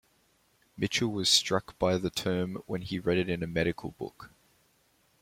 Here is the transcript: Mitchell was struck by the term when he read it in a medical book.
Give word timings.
Mitchell 0.77 1.09
was 1.09 1.29
struck 1.29 1.77
by 1.77 1.95
the 1.99 2.09
term 2.09 2.63
when 2.65 2.81
he 2.81 2.97
read 2.97 3.19
it 3.19 3.29
in 3.29 3.43
a 3.43 3.47
medical 3.47 3.91
book. 3.91 4.31